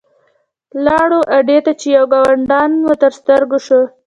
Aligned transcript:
لاړو 0.85 1.19
اډې 1.37 1.57
ته 1.65 1.71
چې 1.79 1.87
یو 1.97 2.05
ګاډیوان 2.13 2.71
مو 2.85 2.93
تر 3.01 3.11
سترګو 3.19 3.57
شو. 3.65 3.81